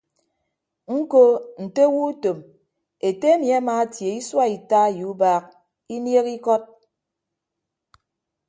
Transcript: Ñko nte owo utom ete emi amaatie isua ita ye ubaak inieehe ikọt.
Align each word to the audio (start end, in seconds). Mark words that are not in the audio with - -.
Ñko 0.97 1.23
nte 1.63 1.81
owo 1.87 2.01
utom 2.11 2.39
ete 3.07 3.25
emi 3.35 3.47
amaatie 3.59 4.09
isua 4.21 4.45
ita 4.57 4.81
ye 4.97 5.03
ubaak 5.13 5.43
inieehe 5.95 6.31
ikọt. 6.37 6.63